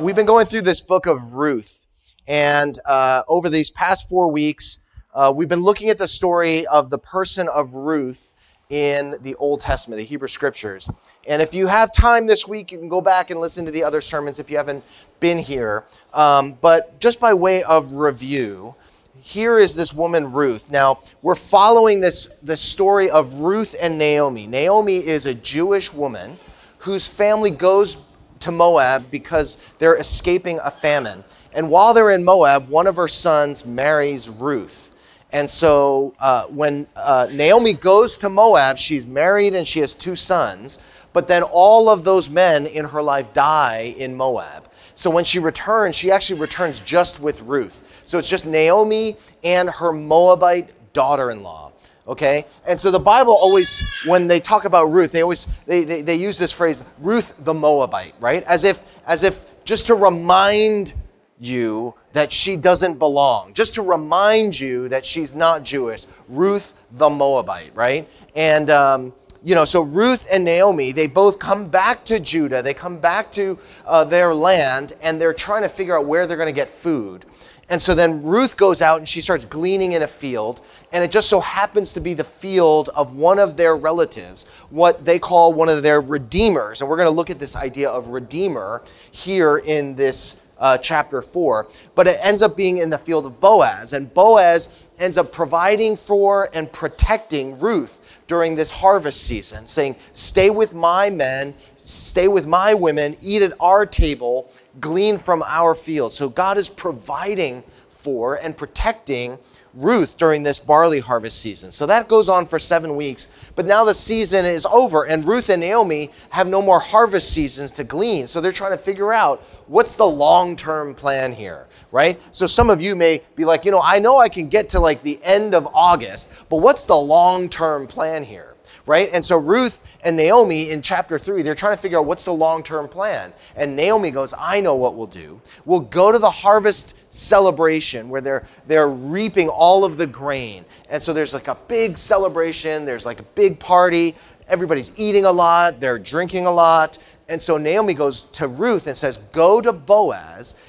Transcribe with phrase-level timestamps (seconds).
[0.00, 1.86] We've been going through this book of Ruth,
[2.26, 6.88] and uh, over these past four weeks, uh, we've been looking at the story of
[6.88, 8.32] the person of Ruth
[8.70, 10.88] in the Old Testament, the Hebrew Scriptures.
[11.26, 13.84] And if you have time this week, you can go back and listen to the
[13.84, 14.82] other sermons if you haven't
[15.20, 15.84] been here.
[16.14, 18.74] Um, but just by way of review,
[19.20, 20.70] here is this woman Ruth.
[20.70, 24.46] Now we're following this the story of Ruth and Naomi.
[24.46, 26.38] Naomi is a Jewish woman
[26.78, 28.09] whose family goes
[28.40, 31.22] to Moab because they're escaping a famine.
[31.52, 34.98] And while they're in Moab, one of her sons marries Ruth.
[35.32, 40.16] And so uh, when uh, Naomi goes to Moab, she's married and she has two
[40.16, 40.78] sons.
[41.12, 44.68] But then all of those men in her life die in Moab.
[44.94, 48.02] So when she returns, she actually returns just with Ruth.
[48.06, 51.69] So it's just Naomi and her Moabite daughter in law
[52.06, 52.44] okay?
[52.66, 56.14] And so the bible always when they talk about ruth they always they, they, they,
[56.14, 58.42] use this phrase ruth the moabite right?
[58.44, 60.94] As if as if just to remind
[61.38, 63.54] you that she doesn't belong.
[63.54, 66.06] Just to remind you that she's not jewish.
[66.28, 68.08] Ruth the moabite right?
[68.34, 72.62] And um, you know so ruth and naomi they both come back to judah.
[72.62, 76.36] They come back to uh, their land and they're trying to figure out where they're
[76.36, 77.24] going to get food
[77.70, 80.60] and so then Ruth goes out and she starts gleaning in a field,
[80.92, 85.04] and it just so happens to be the field of one of their relatives, what
[85.04, 86.80] they call one of their redeemers.
[86.80, 91.22] And we're going to look at this idea of redeemer here in this uh, chapter
[91.22, 91.68] 4.
[91.94, 95.96] But it ends up being in the field of Boaz, and Boaz ends up providing
[95.96, 102.46] for and protecting Ruth during this harvest season, saying, Stay with my men, stay with
[102.46, 106.12] my women, eat at our table glean from our field.
[106.12, 109.38] So God is providing for and protecting
[109.74, 111.70] Ruth during this barley harvest season.
[111.70, 113.32] So that goes on for seven weeks.
[113.54, 117.70] But now the season is over, and Ruth and Naomi have no more harvest seasons
[117.72, 118.26] to glean.
[118.26, 122.20] So they're trying to figure out what's the long term plan here, right?
[122.34, 124.80] So some of you may be like, you know, I know I can get to
[124.80, 128.49] like the end of August, but what's the long term plan here?
[128.86, 129.10] Right?
[129.12, 132.32] And so Ruth and Naomi in chapter three, they're trying to figure out what's the
[132.32, 133.32] long term plan.
[133.56, 135.40] And Naomi goes, I know what we'll do.
[135.64, 140.64] We'll go to the harvest celebration where they're they're reaping all of the grain.
[140.88, 144.14] And so there's like a big celebration, there's like a big party,
[144.48, 146.98] everybody's eating a lot, they're drinking a lot.
[147.28, 150.64] And so Naomi goes to Ruth and says, Go to Boaz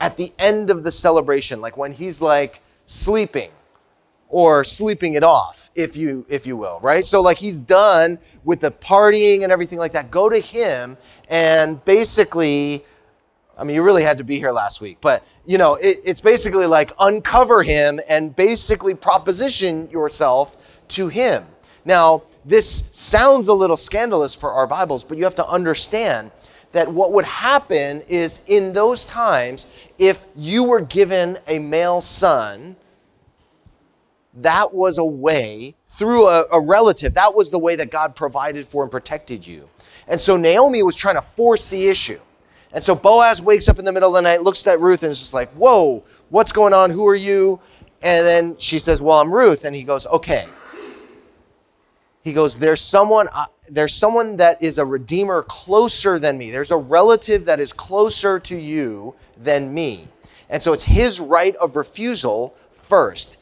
[0.00, 3.50] at the end of the celebration, like when he's like sleeping
[4.28, 7.06] or sleeping it off, if you if you will, right?
[7.06, 10.10] So like he's done with the partying and everything like that.
[10.10, 10.96] Go to him
[11.28, 12.84] and basically,
[13.56, 16.20] I mean, you really had to be here last week, but you know, it, it's
[16.20, 20.56] basically like uncover him and basically proposition yourself
[20.88, 21.44] to him.
[21.84, 26.32] Now, this sounds a little scandalous for our Bibles, but you have to understand
[26.72, 32.74] that what would happen is in those times, if you were given a male son,
[34.36, 38.66] that was a way through a, a, relative that was the way that god provided
[38.66, 39.68] for and protected you.
[40.08, 42.20] And so naomi was trying to force the issue.
[42.72, 45.10] And so boaz wakes up in the middle of the night looks at ruth and
[45.10, 46.90] is just like whoa what's going on?
[46.90, 47.60] Who are you?
[48.02, 49.64] And then she says well i'm ruth.
[49.64, 50.44] And he goes okay.
[52.22, 56.50] He goes there's someone uh, there's someone that is a redeemer closer than me.
[56.50, 60.04] There's a relative that is closer to you than me.
[60.50, 63.38] And so it's his right of refusal first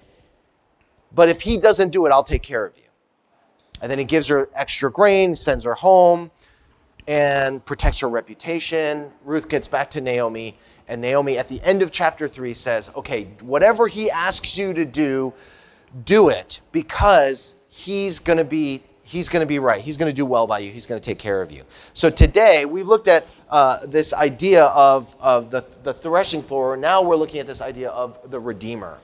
[1.14, 2.82] but if he doesn't do it, I'll take care of you.
[3.80, 6.30] And then he gives her extra grain, sends her home,
[7.06, 9.10] and protects her reputation.
[9.24, 10.56] Ruth gets back to Naomi,
[10.88, 14.84] and Naomi at the end of chapter 3 says, Okay, whatever he asks you to
[14.84, 15.32] do,
[16.04, 19.82] do it because he's going to be he's going to be right.
[19.82, 20.70] He's going to do well by you.
[20.70, 21.62] He's going to take care of you.
[21.92, 26.74] So today we've looked at uh, this idea of, of the, the threshing floor.
[26.76, 28.98] Now we're looking at this idea of the Redeemer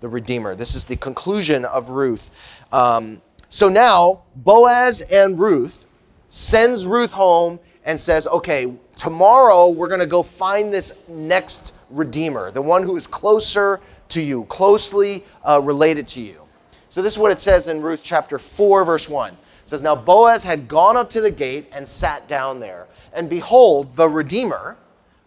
[0.00, 0.54] the Redeemer.
[0.54, 2.64] This is the conclusion of Ruth.
[2.72, 5.88] Um, so now Boaz and Ruth
[6.30, 12.50] sends Ruth home and says, okay, tomorrow we're going to go find this next Redeemer,
[12.50, 16.42] the one who is closer to you, closely uh, related to you.
[16.88, 19.32] So this is what it says in Ruth chapter 4, verse 1.
[19.32, 22.86] It says, Now Boaz had gone up to the gate and sat down there.
[23.12, 24.76] And behold, the Redeemer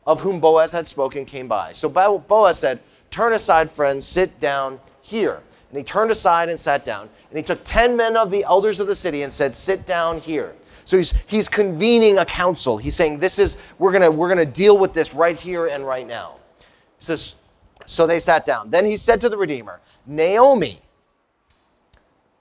[0.06, 1.72] of whom Boaz had spoken came by.
[1.72, 2.80] So Boaz said,
[3.10, 5.42] Turn aside, friends, sit down here.
[5.70, 7.10] And he turned aside and sat down.
[7.30, 10.20] And he took 10 men of the elders of the city and said, Sit down
[10.20, 10.56] here.
[10.86, 12.78] So he's, he's convening a council.
[12.78, 15.86] He's saying, This is, we're going to we're to deal with this right here and
[15.86, 16.38] right now.
[16.60, 16.66] He
[17.04, 17.42] says,
[17.86, 18.72] So they sat down.
[18.72, 20.80] Then he said to the Redeemer, Naomi,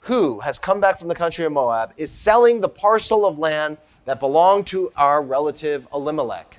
[0.01, 3.77] who has come back from the country of Moab, is selling the parcel of land
[4.07, 6.59] that belonged to our relative Elimelech.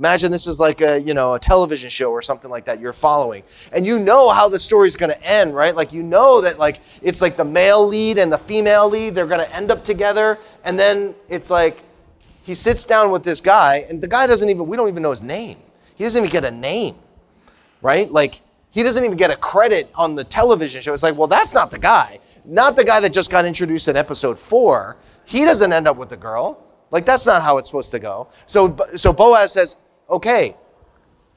[0.00, 2.94] Imagine this is like a, you know, a television show or something like that you're
[2.94, 3.42] following.
[3.74, 5.76] And you know how the story's going to end, right?
[5.76, 9.26] Like you know that like it's like the male lead and the female lead, they're
[9.26, 11.82] going to end up together and then it's like
[12.42, 15.10] he sits down with this guy and the guy doesn't even we don't even know
[15.10, 15.58] his name.
[15.96, 16.94] He doesn't even get a name.
[17.82, 18.10] Right?
[18.10, 20.94] Like he doesn't even get a credit on the television show.
[20.94, 22.20] It's like, well, that's not the guy.
[22.46, 24.96] Not the guy that just got introduced in episode 4.
[25.26, 26.58] He doesn't end up with the girl.
[26.90, 28.28] Like that's not how it's supposed to go.
[28.46, 29.76] So so Boaz says,
[30.10, 30.56] okay,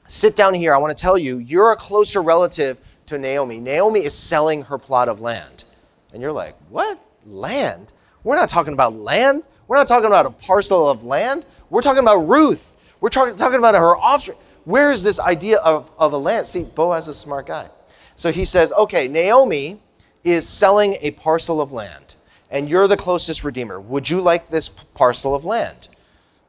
[0.06, 0.74] sit down here.
[0.74, 3.60] I want to tell you, you're a closer relative to Naomi.
[3.60, 5.64] Naomi is selling her plot of land.
[6.12, 6.98] And you're like, what?
[7.26, 7.92] Land?
[8.22, 9.46] We're not talking about land.
[9.68, 11.46] We're not talking about a parcel of land.
[11.70, 12.78] We're talking about Ruth.
[13.00, 14.38] We're talking, talking about her offspring.
[14.64, 16.46] Where is this idea of, of a land?
[16.46, 17.68] See, Boaz is a smart guy.
[18.16, 19.78] So he says, okay, Naomi
[20.24, 22.14] is selling a parcel of land,
[22.50, 23.80] and you're the closest redeemer.
[23.80, 25.88] Would you like this parcel of land?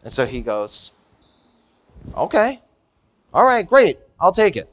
[0.03, 0.91] And so he goes,
[2.15, 2.59] Okay.
[3.33, 3.99] All right, great.
[4.19, 4.71] I'll take it.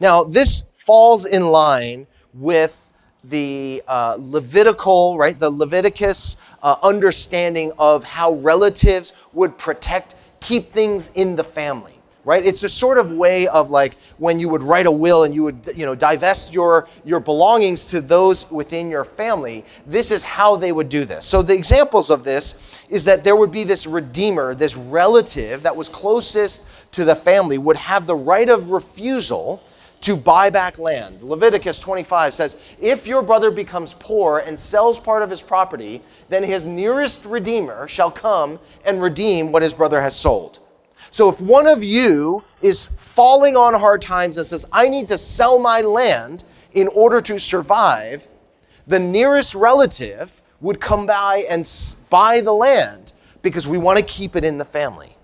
[0.00, 2.90] Now, this falls in line with
[3.24, 5.38] the uh, Levitical, right?
[5.38, 12.44] The Leviticus uh, understanding of how relatives would protect, keep things in the family right
[12.44, 15.42] it's a sort of way of like when you would write a will and you
[15.42, 20.56] would you know divest your your belongings to those within your family this is how
[20.56, 23.86] they would do this so the examples of this is that there would be this
[23.86, 29.62] redeemer, this relative that was closest to the family, would have the right of refusal
[30.04, 31.22] to buy back land.
[31.22, 36.42] Leviticus 25 says, If your brother becomes poor and sells part of his property, then
[36.42, 40.58] his nearest redeemer shall come and redeem what his brother has sold.
[41.10, 45.16] So if one of you is falling on hard times and says, I need to
[45.16, 46.44] sell my land
[46.74, 48.26] in order to survive,
[48.86, 51.70] the nearest relative would come by and
[52.08, 53.12] buy the land
[53.42, 55.14] because we want to keep it in the family.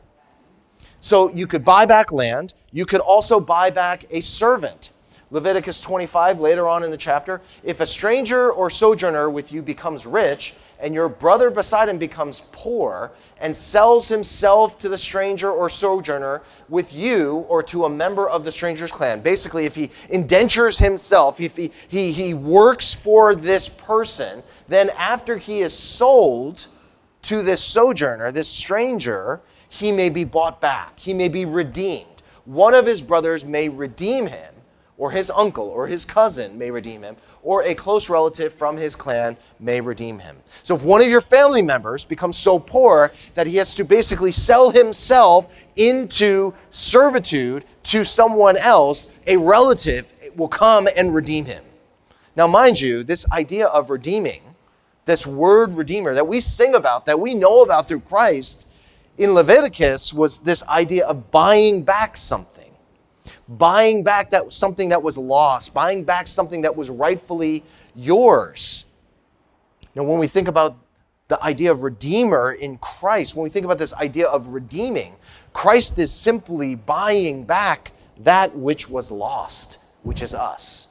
[1.01, 2.53] So you could buy back land.
[2.73, 4.91] You could also buy back a servant.
[5.31, 10.05] Leviticus 25, later on in the chapter, if a stranger or sojourner with you becomes
[10.05, 15.69] rich, and your brother beside him becomes poor and sells himself to the stranger or
[15.69, 19.21] sojourner with you or to a member of the stranger's clan.
[19.21, 25.37] Basically, if he indentures himself, if he, he, he works for this person, then after
[25.37, 26.67] he is sold
[27.23, 32.07] to this sojourner, this stranger, he may be bought back, he may be redeemed.
[32.45, 34.55] One of his brothers may redeem him
[35.01, 38.95] or his uncle or his cousin may redeem him, or a close relative from his
[38.95, 40.37] clan may redeem him.
[40.63, 44.31] So if one of your family members becomes so poor that he has to basically
[44.31, 51.65] sell himself into servitude to someone else, a relative will come and redeem him.
[52.37, 54.43] Now, mind you, this idea of redeeming,
[55.05, 58.69] this word redeemer that we sing about, that we know about through Christ,
[59.19, 62.61] in Leviticus was this idea of buying back something
[63.51, 67.63] buying back that something that was lost, buying back something that was rightfully
[67.97, 68.87] yours.
[69.95, 70.77] Now, when we think about
[71.29, 75.15] the idea of redeemer in Christ, when we think about this idea of redeeming,
[75.53, 80.89] Christ is simply buying back that which was lost, which is us.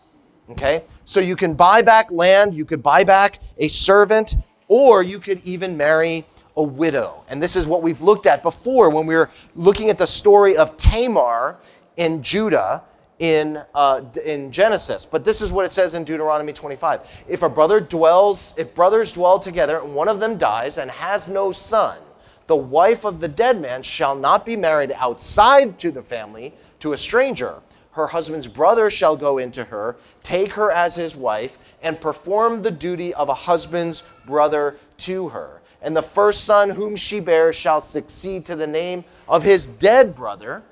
[0.51, 0.81] Okay?
[1.05, 4.35] So you can buy back land, you could buy back a servant,
[4.67, 6.25] or you could even marry
[6.57, 7.23] a widow.
[7.29, 10.57] And this is what we've looked at before when we were looking at the story
[10.57, 11.57] of Tamar
[11.97, 12.83] in Judah
[13.19, 15.05] in, uh, in Genesis.
[15.05, 17.25] But this is what it says in Deuteronomy 25.
[17.27, 21.27] If a brother dwells, if brothers dwell together and one of them dies and has
[21.27, 21.99] no son,
[22.47, 26.93] the wife of the dead man shall not be married outside to the family to
[26.93, 27.55] a stranger.
[27.99, 32.71] Her husband's brother shall go into her, take her as his wife, and perform the
[32.71, 35.59] duty of a husband's brother to her.
[35.81, 40.15] And the first son whom she bears shall succeed to the name of his dead
[40.15, 40.63] brother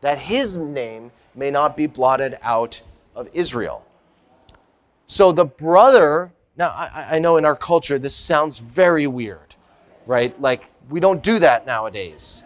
[0.00, 2.80] that his name may not be blotted out
[3.16, 3.84] of Israel.
[5.08, 9.56] So the brother, now I, I, know in our culture this sounds very weird,
[10.06, 10.40] right?
[10.40, 12.44] Like we don't do that nowadays.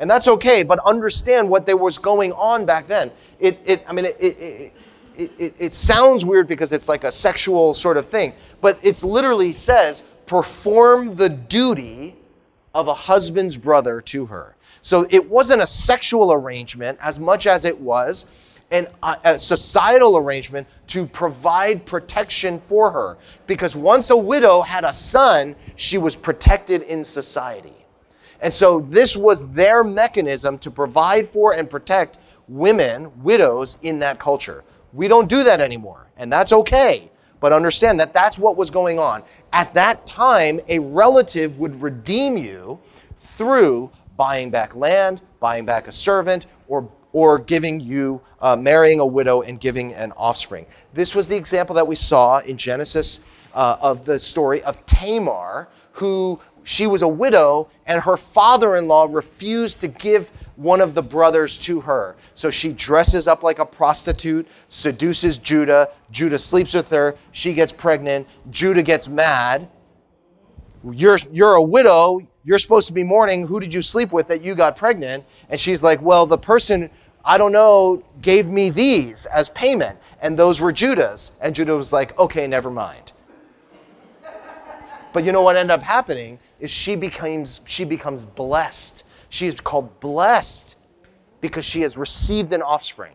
[0.00, 3.10] And that's okay, but understand what there was going on back then.
[3.38, 4.72] It, it I mean, it, it,
[5.16, 9.52] it, it, sounds weird because it's like a sexual sort of thing, but it literally
[9.52, 12.16] says, perform the duty
[12.74, 14.56] of a husband's brother to her.
[14.82, 18.32] So it wasn't a sexual arrangement as much as it was
[18.70, 23.16] an, a societal arrangement to provide protection for her.
[23.46, 27.83] Because once a widow had a son, she was protected in society.
[28.44, 34.18] And so this was their mechanism to provide for and protect women, widows in that
[34.18, 34.64] culture.
[34.92, 37.10] We don't do that anymore, and that's okay.
[37.40, 39.22] But understand that that's what was going on.
[39.54, 42.78] At that time, a relative would redeem you
[43.16, 49.06] through buying back land, buying back a servant, or, or giving you, uh, marrying a
[49.06, 50.66] widow and giving an offspring.
[50.92, 53.24] This was the example that we saw in Genesis
[53.54, 58.88] uh, of the story of Tamar, who she was a widow and her father in
[58.88, 62.16] law refused to give one of the brothers to her.
[62.34, 65.90] So she dresses up like a prostitute, seduces Judah.
[66.10, 67.16] Judah sleeps with her.
[67.32, 68.26] She gets pregnant.
[68.50, 69.68] Judah gets mad.
[70.90, 72.20] You're, you're a widow.
[72.44, 73.46] You're supposed to be mourning.
[73.46, 75.24] Who did you sleep with that you got pregnant?
[75.50, 76.90] And she's like, Well, the person,
[77.24, 79.98] I don't know, gave me these as payment.
[80.20, 81.38] And those were Judah's.
[81.42, 83.12] And Judah was like, Okay, never mind.
[85.12, 89.04] But you know what ended up happening is she becomes she becomes blessed.
[89.28, 90.76] She is called blessed
[91.40, 93.14] because she has received an offspring.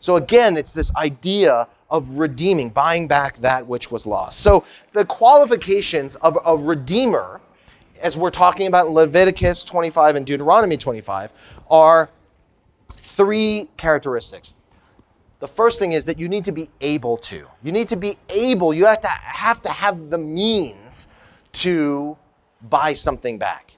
[0.00, 4.40] So again, it's this idea of redeeming, buying back that which was lost.
[4.40, 7.40] So the qualifications of a redeemer
[8.02, 11.32] as we're talking about Leviticus 25 and Deuteronomy 25,
[11.70, 12.10] are
[12.92, 14.58] three characteristics.
[15.40, 17.46] The first thing is that you need to be able to.
[17.62, 21.08] You need to be able, you have to have, to have the means
[21.52, 22.16] to
[22.62, 23.72] buy something back.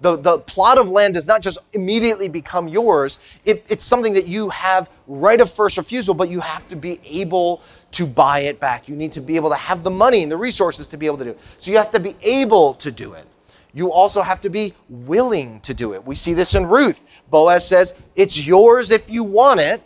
[0.00, 4.26] The, the plot of land does not just immediately become yours, it, it's something that
[4.26, 7.60] you have right of first refusal, but you have to be able
[7.92, 8.88] to buy it back.
[8.88, 11.18] You need to be able to have the money and the resources to be able
[11.18, 11.40] to do it.
[11.58, 13.26] So you have to be able to do it
[13.72, 16.04] you also have to be willing to do it.
[16.04, 17.04] We see this in Ruth.
[17.30, 19.80] Boaz says, It's yours if you want it,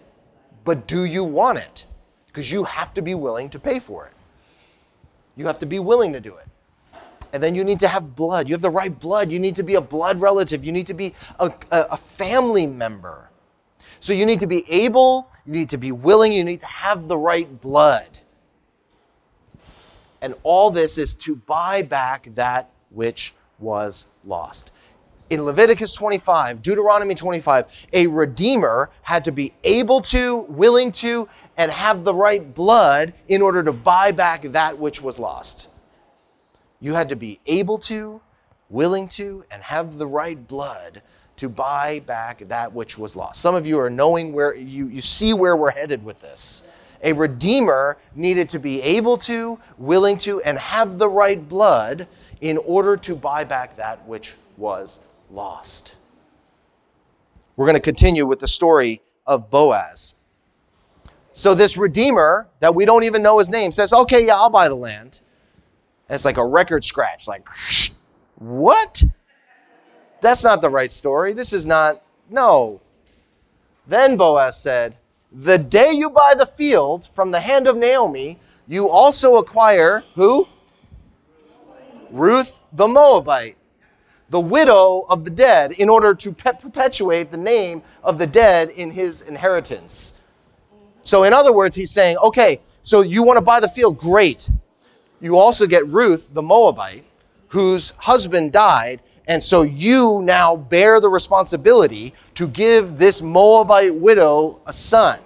[0.65, 1.85] but do you want it?
[2.27, 4.13] Because you have to be willing to pay for it.
[5.37, 6.47] You have to be willing to do it.
[7.35, 8.49] And then you need to have blood.
[8.49, 9.33] You have the right blood.
[9.33, 10.65] You need to be a blood relative.
[10.65, 13.29] You need to be a, a, family member.
[13.99, 17.09] So you need to be able, you need to be willing, you need to have
[17.09, 18.21] the right blood.
[20.23, 24.71] And all this is to buy back that which was lost.
[25.29, 31.73] In Leviticus 25, Deuteronomy 25, a redeemer had to be able to, willing to, and
[31.73, 35.74] have the right blood in order to buy back that which was lost.
[36.85, 38.21] You had to be able to,
[38.69, 41.01] willing to, and have the right blood
[41.37, 43.41] to buy back that which was lost.
[43.41, 46.63] Some of you are knowing where you, you see where we're headed with this.
[47.03, 52.07] A redeemer needed to be able to, willing to, and have the right blood
[52.43, 55.95] in order to buy back that which was lost.
[57.57, 60.17] We're going to continue with the story of Boaz.
[61.33, 64.69] So, this Redeemer that we don't even know his name says, Okay, yeah, I'll buy
[64.69, 65.21] the land.
[66.09, 67.49] It's like a record scratch, like,
[68.37, 69.03] what?
[70.21, 71.33] That's not the right story.
[71.33, 72.81] This is not, no.
[73.87, 74.97] Then Boaz said,
[75.33, 80.47] The day you buy the field from the hand of Naomi, you also acquire who?
[82.11, 83.57] Ruth the Moabite,
[84.31, 88.91] the widow of the dead, in order to perpetuate the name of the dead in
[88.91, 90.19] his inheritance.
[91.03, 93.99] So, in other words, he's saying, okay, so you want to buy the field?
[93.99, 94.49] Great.
[95.25, 97.03] You also get Ruth the Moabite,
[97.49, 104.61] whose husband died, and so you now bear the responsibility to give this Moabite widow
[104.67, 105.19] a son.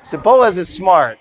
[0.00, 1.18] So Boaz is smart.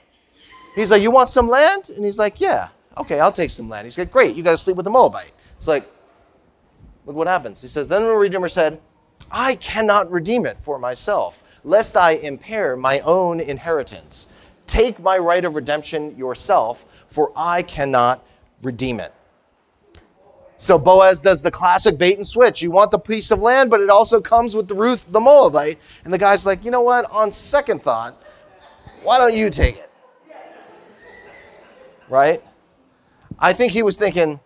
[0.73, 1.89] He's like, You want some land?
[1.89, 2.69] And he's like, Yeah.
[2.97, 3.85] Okay, I'll take some land.
[3.85, 5.33] He's like, Great, you got to sleep with the Moabite.
[5.57, 5.83] It's like,
[7.05, 7.61] look what happens.
[7.61, 8.79] He says, Then the Redeemer said,
[9.29, 14.29] I cannot redeem it for myself, lest I impair my own inheritance.
[14.73, 18.25] Take my right of redemption yourself, for I cannot
[18.63, 19.13] redeem it.
[20.57, 22.63] So Boaz does the classic bait and switch.
[22.63, 25.77] You want the piece of land, but it also comes with Ruth the Moabite.
[26.05, 27.05] And the guy's like, you know what?
[27.11, 28.19] On second thought,
[29.03, 29.91] why don't you take it?
[32.09, 32.41] Right?
[33.37, 34.39] I think he was thinking,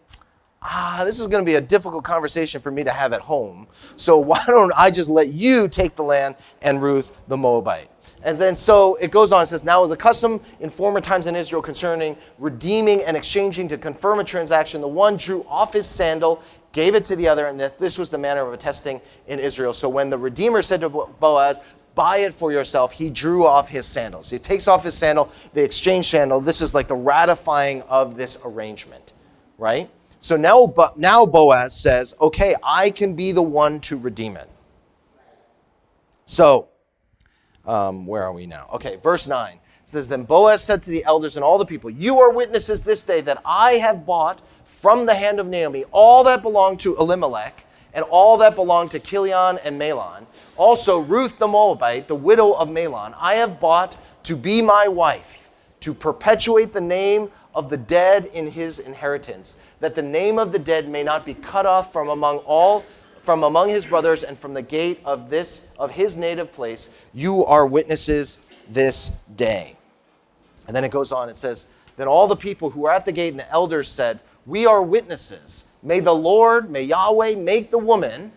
[0.62, 3.66] ah, this is going to be a difficult conversation for me to have at home.
[3.96, 7.88] So why don't I just let you take the land and Ruth the Moabite?
[8.28, 11.36] And then so it goes on, it says, Now the custom in former times in
[11.38, 16.44] Israel concerning redeeming and exchanging to confirm a transaction, the one drew off his sandal,
[16.74, 19.72] gave it to the other, and this was the manner of attesting in Israel.
[19.72, 21.62] So when the Redeemer said to Boaz,
[21.96, 24.30] buy it for yourself, he drew off his sandals.
[24.30, 26.42] He takes off his sandal, the exchange sandal.
[26.42, 29.14] This is like the ratifying of this arrangement,
[29.58, 29.90] right?
[30.20, 34.50] So now, now Boaz says, okay, I can be the one to redeem it.
[36.26, 36.68] So,
[37.68, 38.70] Um, where are we now?
[38.74, 41.90] Okay, verse 9 it says, Then Boaz said to the elders and all the people,
[41.90, 46.24] You are witnesses this day that I have bought from the hand of Naomi all
[46.24, 50.26] that belonged to Elimelech and all that belonged to Chilion and Mahlon.
[50.56, 55.50] Also, Ruth the Moabite, the widow of Mahlon, I have bought to be my wife,
[55.80, 60.60] to perpetuate the name of the dead in his inheritance, that the name of the
[60.60, 62.84] dead may not be cut off from among all
[63.28, 67.44] from among his brothers and from the gate of this of his native place you
[67.44, 69.76] are witnesses this day.
[70.66, 71.68] And then it goes on it says
[71.98, 74.82] then all the people who were at the gate and the elders said we are
[74.82, 75.72] witnesses.
[75.84, 78.32] May the lord may yahweh make the woman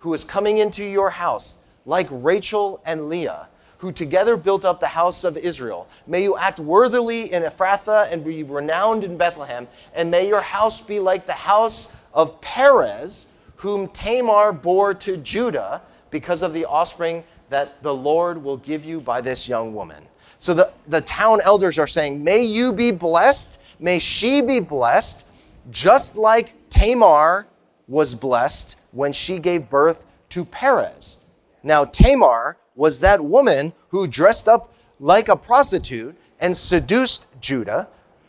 [0.00, 3.46] who is coming into your house like rachel and leah
[3.78, 5.86] who together built up the house of Israel.
[6.08, 10.80] May you act worthily in Ephrathah and be renowned in Bethlehem, and may your house
[10.80, 17.24] be like the house of Perez, whom Tamar bore to Judah because of the offspring
[17.50, 20.04] that the Lord will give you by this young woman.
[20.38, 25.26] So the, the town elders are saying, May you be blessed, may she be blessed,
[25.70, 27.46] just like Tamar
[27.88, 31.20] was blessed when she gave birth to Perez.
[31.62, 37.88] Now, Tamar was that woman who dressed up like a prostitute and seduced Judah,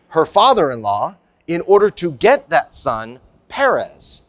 [0.09, 1.15] her father in law,
[1.47, 4.23] in order to get that son, Perez.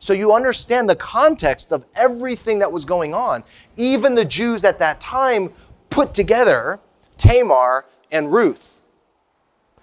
[0.00, 3.44] So you understand the context of everything that was going on.
[3.76, 5.52] Even the Jews at that time
[5.90, 6.80] put together
[7.18, 8.80] Tamar and Ruth.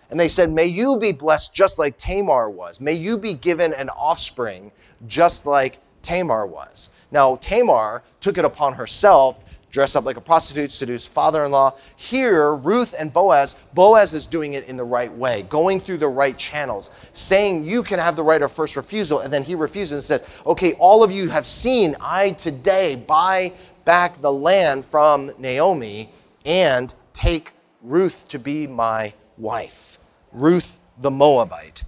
[0.09, 2.81] And they said, May you be blessed just like Tamar was.
[2.81, 4.71] May you be given an offspring
[5.05, 6.91] just like Tamar was.
[7.11, 9.37] Now, Tamar took it upon herself
[9.71, 11.73] dress up like a prostitute, seduce father in law.
[11.95, 16.07] Here, Ruth and Boaz, Boaz is doing it in the right way, going through the
[16.07, 19.19] right channels, saying you can have the right of first refusal.
[19.19, 23.53] And then he refuses and says, Okay, all of you have seen, I today buy
[23.85, 26.09] back the land from Naomi
[26.45, 29.97] and take Ruth to be my wife.
[30.31, 31.83] Ruth the Moabite.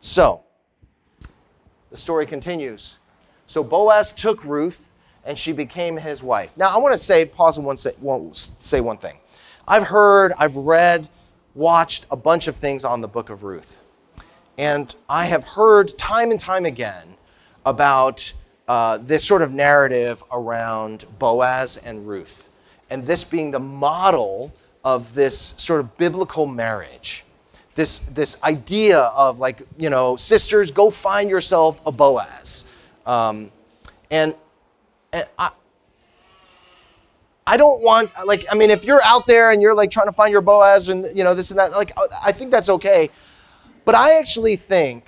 [0.00, 0.42] So,
[1.90, 2.98] the story continues.
[3.46, 4.87] So Boaz took Ruth
[5.28, 6.56] and she became his wife.
[6.56, 9.18] Now, I want to say, pause and one say, one, say one thing.
[9.68, 11.06] I've heard, I've read,
[11.54, 13.84] watched a bunch of things on the book of Ruth.
[14.56, 17.14] And I have heard time and time again
[17.66, 18.32] about
[18.68, 22.48] uh, this sort of narrative around Boaz and Ruth,
[22.88, 24.50] and this being the model
[24.82, 27.24] of this sort of biblical marriage.
[27.74, 32.72] This, this idea of like, you know, sisters, go find yourself a Boaz.
[33.04, 33.50] Um,
[34.10, 34.34] and
[35.12, 35.50] Uh, I,
[37.46, 40.12] I don't want like I mean if you're out there and you're like trying to
[40.12, 41.92] find your Boaz and you know this and that like
[42.22, 43.08] I think that's okay.
[43.86, 45.06] But I actually think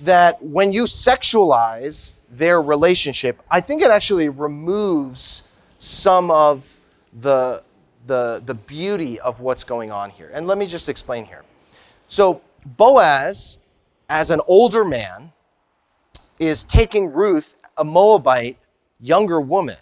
[0.00, 5.46] that when you sexualize their relationship, I think it actually removes
[5.78, 6.76] some of
[7.20, 7.62] the
[8.06, 10.30] the the beauty of what's going on here.
[10.32, 11.42] And let me just explain here.
[12.08, 13.58] So Boaz
[14.08, 15.32] as an older man
[16.38, 18.56] is taking Ruth, a Moabite,
[19.02, 19.76] younger woman.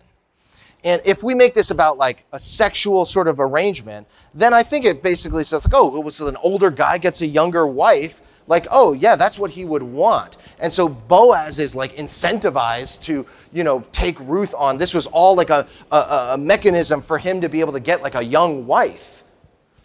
[0.83, 4.87] And if we make this about like a sexual sort of arrangement, then I think
[4.87, 8.23] it basically says, like, oh, it was an older guy gets a younger wife.
[8.47, 10.39] Like, oh, yeah, that's what he would want.
[10.59, 14.79] And so Boaz is like incentivized to, you know, take Ruth on.
[14.79, 18.03] This was all like a, a, a mechanism for him to be able to get
[18.03, 19.23] like a young wife.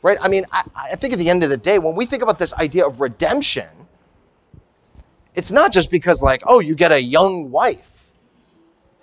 [0.02, 0.18] Right?
[0.22, 2.40] I mean, I, I think at the end of the day, when we think about
[2.40, 3.68] this idea of redemption,
[5.34, 8.05] it's not just because, like, oh, you get a young wife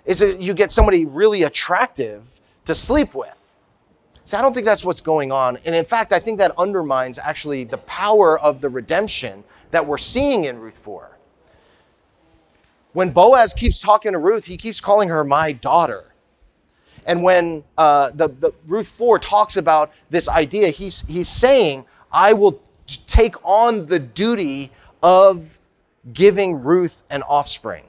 [0.05, 3.33] is that you get somebody really attractive to sleep with.
[4.25, 5.57] See, I don't think that's what's going on.
[5.65, 9.97] And in fact, I think that undermines actually the power of the redemption that we're
[9.97, 11.17] seeing in Ruth 4.
[12.93, 16.13] When Boaz keeps talking to Ruth, he keeps calling her my daughter.
[17.05, 22.33] And when uh, the, the Ruth 4 talks about this idea, he's, he's saying, I
[22.33, 22.61] will
[23.07, 25.57] take on the duty of
[26.13, 27.83] giving Ruth an offspring.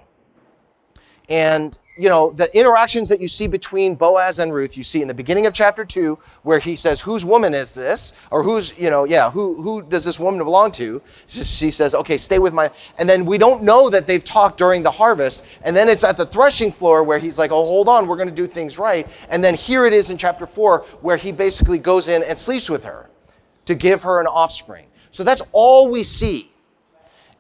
[1.30, 5.08] And, you know, the interactions that you see between Boaz and Ruth, you see in
[5.08, 8.14] the beginning of chapter two, where he says, Whose woman is this?
[8.30, 11.00] Or who's, you know, yeah, who, who does this woman belong to?
[11.28, 12.70] She says, Okay, stay with my.
[12.98, 15.48] And then we don't know that they've talked during the harvest.
[15.64, 18.28] And then it's at the threshing floor where he's like, Oh, hold on, we're going
[18.28, 19.06] to do things right.
[19.30, 22.68] And then here it is in chapter four, where he basically goes in and sleeps
[22.68, 23.08] with her
[23.64, 24.84] to give her an offspring.
[25.10, 26.50] So that's all we see.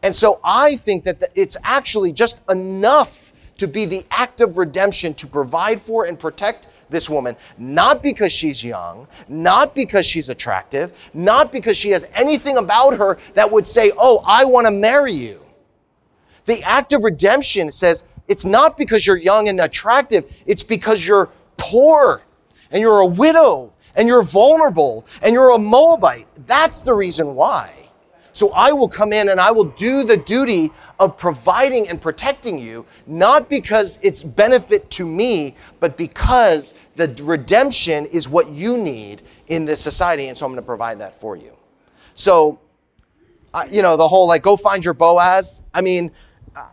[0.02, 5.14] And so I think that it's actually just enough to be the act of redemption
[5.14, 11.10] to provide for and protect this woman, not because she's young, not because she's attractive,
[11.14, 15.12] not because she has anything about her that would say, Oh, I want to marry
[15.12, 15.40] you.
[16.46, 21.30] The act of redemption says it's not because you're young and attractive, it's because you're
[21.56, 22.22] poor.
[22.70, 26.26] and you're a widow and you're vulnerable and you're a Moabite.
[26.46, 27.83] That's the reason why.
[28.34, 32.58] So I will come in and I will do the duty of providing and protecting
[32.58, 39.22] you, not because it's benefit to me, but because the redemption is what you need
[39.46, 40.28] in this society.
[40.28, 41.56] And so I'm going to provide that for you.
[42.16, 42.58] So,
[43.54, 45.68] uh, you know, the whole like, go find your Boaz.
[45.72, 46.10] I mean,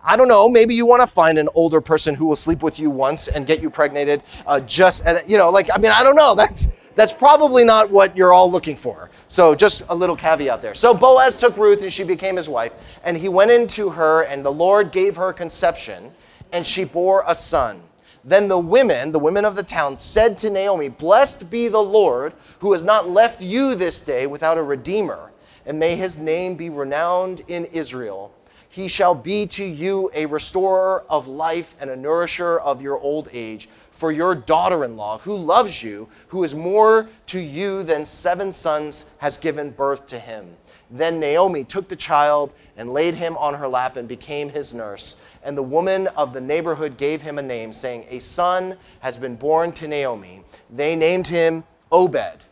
[0.03, 0.49] I don't know.
[0.49, 3.45] Maybe you want to find an older person who will sleep with you once and
[3.45, 4.23] get you pregnated.
[4.47, 6.33] Uh, just, you know, like, I mean, I don't know.
[6.33, 9.11] That's, that's probably not what you're all looking for.
[9.31, 10.73] So just a little caveat there.
[10.73, 12.73] So Boaz took Ruth and she became his wife,
[13.05, 16.11] and he went into her, and the Lord gave her conception,
[16.51, 17.81] and she bore a son.
[18.25, 22.33] Then the women, the women of the town, said to Naomi, Blessed be the Lord,
[22.59, 25.31] who has not left you this day without a redeemer,
[25.65, 28.33] and may his name be renowned in Israel.
[28.67, 33.29] He shall be to you a restorer of life and a nourisher of your old
[33.31, 33.69] age
[34.01, 38.51] for your daughter in law, who loves you, who is more to you than seven
[38.51, 40.57] sons, has given birth to him.
[40.89, 45.21] Then Naomi took the child and laid him on her lap and became his nurse.
[45.43, 49.35] And the woman of the neighborhood gave him a name, saying, A son has been
[49.35, 50.41] born to Naomi.
[50.71, 52.45] They named him Obed.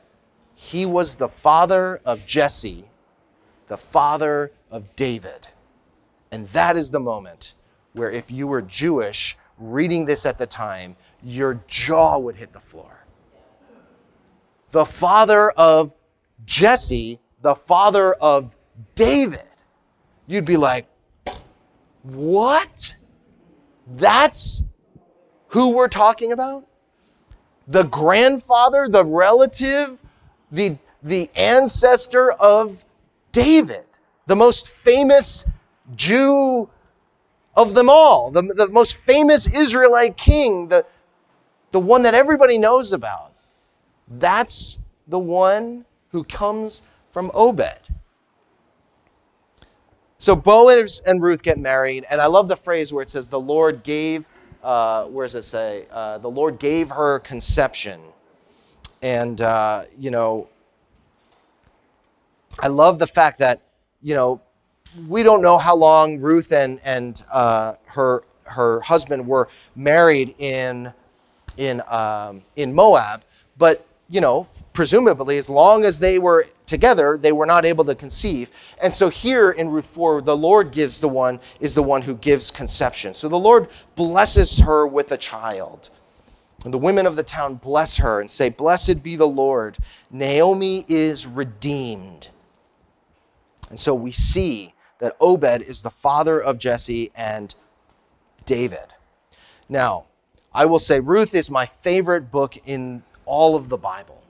[0.53, 2.85] He was the father of Jesse,
[3.69, 5.47] the father of David.
[6.31, 7.55] And that is the moment
[7.93, 12.59] where, if you were Jewish reading this at the time, your jaw would hit the
[12.59, 13.05] floor.
[14.71, 15.93] The father of
[16.45, 18.55] Jesse, the father of
[18.95, 19.41] David.
[20.27, 20.87] You'd be like,
[22.03, 22.95] what?
[23.95, 24.63] That's
[25.47, 26.65] who we're talking about?
[27.67, 29.99] The grandfather, the relative,
[30.51, 32.83] the, the ancestor of
[33.31, 33.83] David,
[34.27, 35.49] the most famous
[35.95, 36.69] Jew
[37.55, 40.85] of them all, the, the most famous Israelite king, the,
[41.71, 43.31] the one that everybody knows about.
[44.07, 47.79] That's the one who comes from Obed.
[50.17, 53.39] So Boaz and Ruth get married, and I love the phrase where it says, The
[53.39, 54.27] Lord gave,
[54.63, 55.85] uh, where does it say?
[55.91, 58.01] Uh, the Lord gave her conception.
[59.01, 60.49] And, uh, you know,
[62.59, 63.61] I love the fact that,
[64.01, 64.41] you know,
[65.07, 70.91] we don't know how long Ruth and, and uh, her, her husband were married in
[71.59, 73.23] in, um, in Moab,
[73.57, 77.93] but you know, presumably, as long as they were together, they were not able to
[77.93, 78.49] conceive.
[78.81, 82.15] And so here in Ruth 4, the Lord gives the one, is the one who
[82.15, 83.13] gives conception.
[83.13, 85.91] So the Lord blesses her with a child.
[86.65, 89.77] And the women of the town bless her and say, Blessed be the Lord.
[90.09, 92.29] Naomi is redeemed.
[93.69, 97.53] And so we see that Obed is the father of Jesse and
[98.45, 98.87] David.
[99.69, 100.05] Now,
[100.53, 104.23] I will say Ruth is my favorite book in all of the Bible.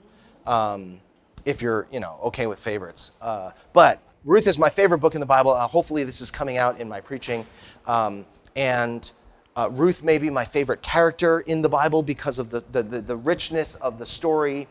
[0.46, 1.00] Um,
[1.46, 3.12] if you're, you know, okay with favorites.
[3.20, 5.52] Uh, but Ruth is my favorite book in the Bible.
[5.52, 7.46] Uh, hopefully, this is coming out in my preaching.
[7.86, 9.10] Um, and
[9.56, 13.00] uh, Ruth may be my favorite character in the Bible because of the, the, the,
[13.00, 14.68] the richness of the story.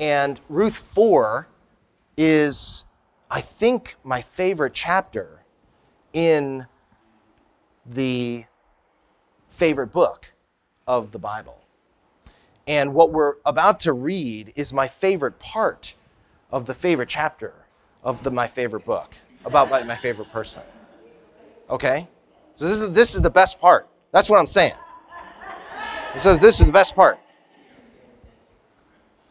[0.00, 1.46] And Ruth 4
[2.16, 2.84] is,
[3.30, 5.44] I think, my favorite chapter
[6.12, 6.66] in
[7.86, 8.44] the
[9.48, 10.32] favorite book
[10.88, 11.62] of the Bible.
[12.66, 15.94] And what we're about to read is my favorite part
[16.50, 17.54] of the favorite chapter
[18.02, 20.62] of the, my favorite book about my, my favorite person.
[21.70, 22.08] Okay?
[22.56, 23.86] So this is, this is the best part.
[24.12, 24.74] That's what I'm saying.
[26.16, 27.18] So this is the best part.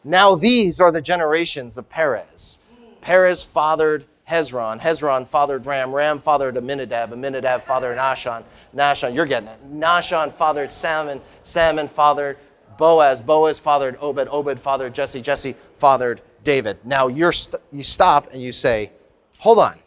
[0.04, 2.60] Now these are the generations of Perez.
[3.02, 4.79] Perez fathered Hezron.
[4.79, 5.93] Hezron fathered Ram.
[5.93, 7.13] Ram fathered Amminadab.
[7.13, 8.43] Amminadab fathered Nahshon.
[8.75, 9.59] Nahshon, you're getting it.
[9.71, 11.21] Nahshon fathered Salmon.
[11.43, 12.37] Salmon fathered
[12.77, 13.21] Boaz.
[13.21, 14.27] Boaz fathered Obed.
[14.29, 15.21] Obed fathered Jesse.
[15.21, 16.77] Jesse fathered David.
[16.83, 18.91] Now you're st- you stop and you say,
[19.37, 19.77] hold on.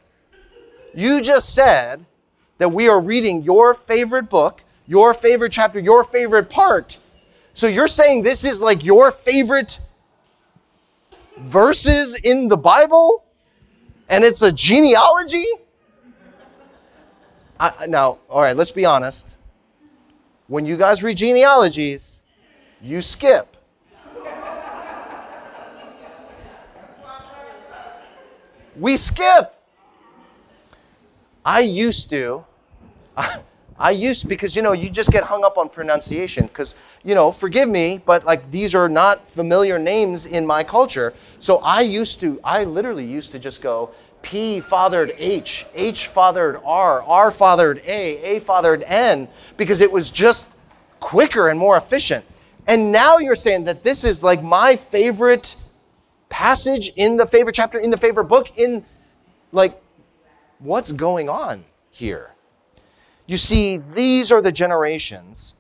[0.95, 2.05] You just said
[2.59, 6.99] that we are reading your favorite book, your favorite chapter, your favorite part.
[7.53, 9.79] So you're saying this is like your favorite
[11.39, 13.25] verses in the Bible?
[14.11, 15.45] And it's a genealogy?
[17.59, 19.37] I, now, all right, let's be honest.
[20.49, 22.23] When you guys read genealogies,
[22.83, 23.57] you skip.
[28.77, 29.55] We skip.
[31.45, 32.45] I used to.
[33.17, 33.43] I,
[33.81, 37.33] I used because you know you just get hung up on pronunciation because you know
[37.33, 42.21] forgive me but like these are not familiar names in my culture so I used
[42.21, 43.91] to I literally used to just go
[44.23, 50.11] P fathered H H fathered R R fathered A A fathered N because it was
[50.11, 50.49] just
[51.01, 52.25] quicker and more efficient
[52.67, 55.57] And now you're saying that this is like my favorite
[56.29, 58.85] passage in the favorite chapter, in the favorite book, in
[59.53, 59.81] like,
[60.61, 62.31] what's going on here?
[63.27, 65.55] You see, these are the generations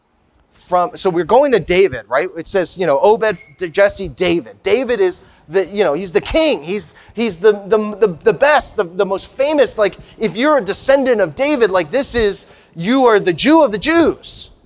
[0.52, 2.28] from, so we're going to David, right?
[2.36, 3.38] It says, you know, Obed,
[3.72, 4.62] Jesse, David.
[4.62, 6.62] David is the, you know, he's the king.
[6.62, 9.78] He's, he's the, the, the, the best, the, the most famous.
[9.78, 13.72] Like, if you're a descendant of David, like this is, you are the Jew of
[13.72, 14.56] the Jews.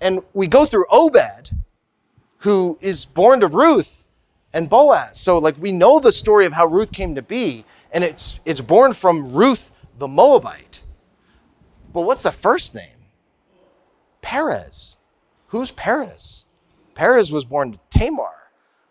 [0.00, 1.50] And we go through Obed,
[2.38, 4.08] who is born to Ruth
[4.52, 5.20] and Boaz.
[5.20, 8.60] So like we know the story of how Ruth came to be, and it's it's
[8.60, 10.80] born from Ruth the Moabite.
[11.92, 12.88] But what's the first name?
[14.22, 14.96] Perez.
[15.48, 16.44] Who's Perez?
[16.94, 18.32] Perez was born to Tamar,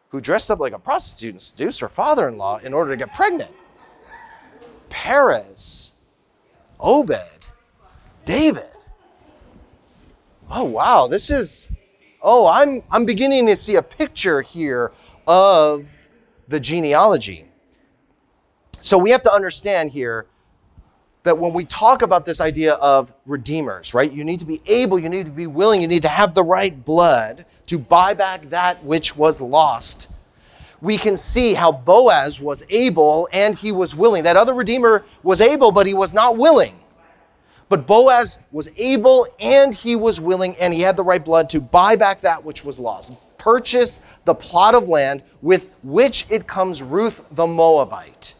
[0.10, 3.52] who dressed up like a prostitute and seduced her father-in-law in order to get pregnant.
[4.90, 5.92] Perez,
[6.80, 7.48] Obed,
[8.26, 8.70] David.
[10.50, 11.70] Oh wow, this is
[12.22, 14.92] oh, I'm I'm beginning to see a picture here
[15.28, 16.08] of
[16.48, 17.46] the genealogy.
[18.82, 20.26] So we have to understand here
[21.24, 24.12] that when we talk about this idea of redeemers, right?
[24.12, 26.44] You need to be able, you need to be willing, you need to have the
[26.44, 30.08] right blood to buy back that which was lost.
[30.82, 34.24] We can see how Boaz was able and he was willing.
[34.24, 36.80] That other redeemer was able, but he was not willing.
[37.68, 41.60] But Boaz was able and he was willing and he had the right blood to
[41.60, 46.84] buy back that which was lost purchase the plot of land with which it comes
[46.84, 48.36] Ruth the Moabite.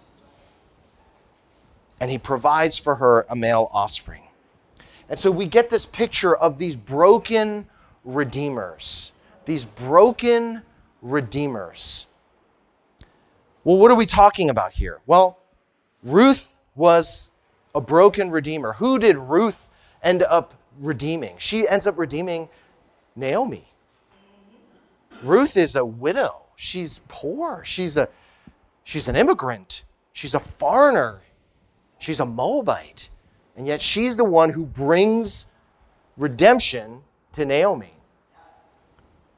[2.00, 4.22] And he provides for her a male offspring.
[5.10, 7.68] And so we get this picture of these broken
[8.04, 9.12] redeemers.
[9.50, 10.62] These broken
[11.02, 12.06] redeemers.
[13.64, 15.00] Well, what are we talking about here?
[15.08, 15.40] Well,
[16.04, 17.30] Ruth was
[17.74, 18.74] a broken redeemer.
[18.74, 19.72] Who did Ruth
[20.04, 21.34] end up redeeming?
[21.40, 22.48] She ends up redeeming
[23.16, 23.68] Naomi.
[25.24, 26.44] Ruth is a widow.
[26.56, 27.64] She's poor.
[27.66, 28.08] She's a
[28.84, 29.84] she's an immigrant.
[30.14, 31.22] She's a foreigner.
[31.98, 33.10] She's a Moabite.
[33.58, 35.54] And yet she's the one who brings
[36.18, 37.94] redemption to Naomi.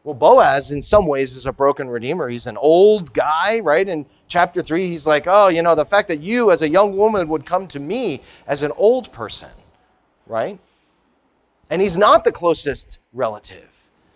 [0.04, 2.28] Well, Boaz, in some ways, is a broken redeemer.
[2.28, 3.88] He's an old guy, right?
[3.88, 6.98] In chapter 3, he's like, oh, you know, the fact that you, as a young
[6.98, 9.52] woman, would come to me as an old person,
[10.26, 10.58] right?
[11.70, 13.70] And he's not the closest relative.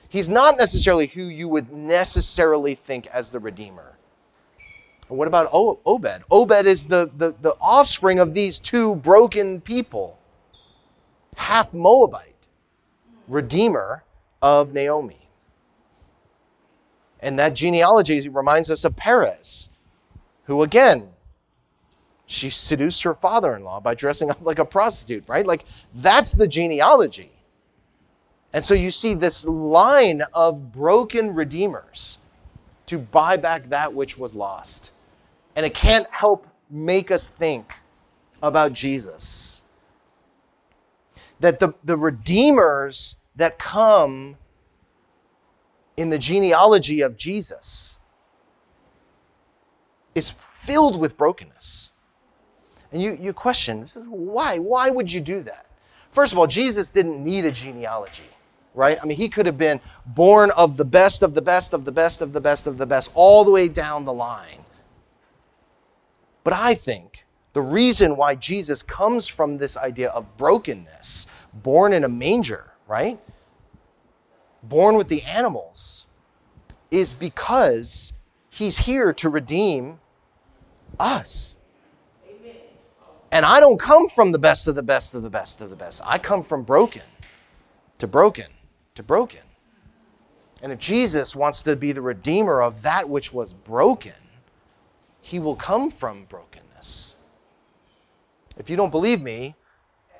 [0.09, 3.95] He's not necessarily who you would necessarily think as the Redeemer.
[5.09, 6.23] And what about Obed?
[6.31, 10.17] Obed is the, the, the offspring of these two broken people,
[11.37, 12.33] half Moabite,
[13.27, 14.03] Redeemer
[14.41, 15.24] of Naomi.
[17.25, 19.69] And that genealogy reminds us of Perez,
[20.43, 21.09] who again,
[22.27, 25.45] she seduced her father in law by dressing up like a prostitute, right?
[25.45, 27.31] Like, that's the genealogy.
[28.53, 32.19] And so you see this line of broken redeemers
[32.85, 34.91] to buy back that which was lost.
[35.55, 37.73] And it can't help make us think
[38.43, 39.63] about Jesus.
[41.39, 44.37] That the, the redeemers that come
[45.97, 47.97] in the genealogy of Jesus
[50.13, 51.91] is filled with brokenness.
[52.91, 54.57] And you, you question, why?
[54.57, 55.65] Why would you do that?
[56.11, 58.23] First of all, Jesus didn't need a genealogy
[58.75, 58.97] right?
[59.01, 61.91] I mean, he could have been born of the best of the best of the
[61.91, 64.59] best of the best of the best all the way down the line.
[66.43, 72.03] But I think the reason why Jesus comes from this idea of brokenness, born in
[72.03, 73.17] a manger, right?
[74.69, 76.07] Born with the animals,
[76.91, 78.13] is because
[78.49, 79.99] he's here to redeem
[80.99, 81.57] us.
[83.31, 85.75] And I don't come from the best of the best of the best of the
[85.75, 86.01] best.
[86.05, 87.01] I come from broken
[87.97, 88.47] to broken
[88.95, 89.41] to broken.
[90.61, 94.13] And if Jesus wants to be the redeemer of that which was broken,
[95.21, 97.17] he will come from brokenness.
[98.57, 99.55] If you don't believe me,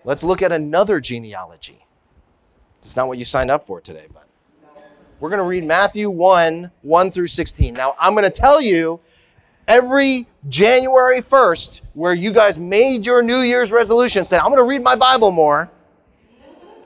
[0.04, 1.86] let's look at another genealogy.
[2.80, 4.28] It's not what you signed up for today, but
[5.26, 7.74] we're going to read Matthew 1 1 through 16.
[7.74, 9.00] Now, I'm going to tell you
[9.68, 14.70] every January 1st, where you guys made your New Year's resolution, said, I'm going to
[14.70, 15.72] read my Bible more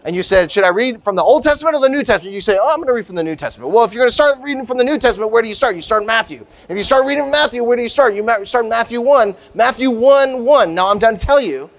[0.05, 2.33] and you said, Should I read from the Old Testament or the New Testament?
[2.33, 3.73] You say, Oh, I'm going to read from the New Testament.
[3.73, 5.75] Well, if you're going to start reading from the New Testament, where do you start?
[5.75, 6.45] You start in Matthew.
[6.69, 8.13] If you start reading Matthew, where do you start?
[8.13, 10.73] You start in Matthew 1, Matthew 1 1.
[10.73, 11.69] Now, I'm done to tell you,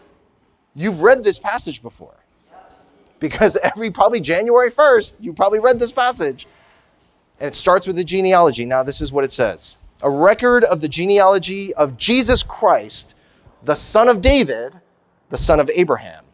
[0.75, 2.20] you've read this passage before.
[3.21, 6.47] Because every, probably January 1st, you probably read this passage.
[7.39, 8.65] And it starts with the genealogy.
[8.65, 13.15] Now, this is what it says A record of the genealogy of Jesus Christ,
[13.65, 14.79] the son of David,
[15.29, 16.25] the son of Abraham.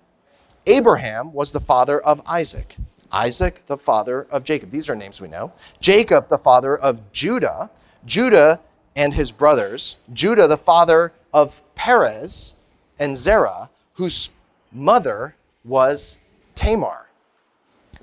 [0.66, 2.76] Abraham was the father of Isaac.
[3.12, 4.70] Isaac, the father of Jacob.
[4.70, 5.52] These are names we know.
[5.80, 7.70] Jacob, the father of Judah.
[8.04, 8.60] Judah
[8.96, 9.96] and his brothers.
[10.12, 12.56] Judah, the father of Perez
[12.98, 14.30] and Zerah, whose
[14.72, 16.18] mother was
[16.56, 17.06] Tamar.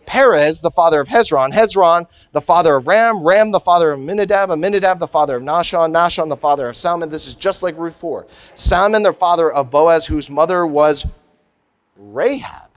[0.06, 4.52] Perez, the father of Hezron, Hezron, the father of Ram, Ram, the father of Amminadab,
[4.52, 7.10] Amminadab, the father of Nahshon, Nahshon, the father of Salmon.
[7.10, 8.28] This is just like Ruth 4.
[8.56, 11.08] Salmon, the father of Boaz, whose mother was
[11.98, 12.70] Rahab.